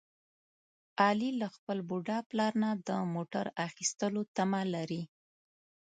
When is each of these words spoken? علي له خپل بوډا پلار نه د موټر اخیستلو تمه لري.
علي 1.05 1.29
له 1.41 1.47
خپل 1.55 1.77
بوډا 1.89 2.17
پلار 2.29 2.53
نه 2.63 2.69
د 2.87 2.89
موټر 3.13 3.45
اخیستلو 3.67 4.21
تمه 4.35 4.61
لري. 4.73 5.03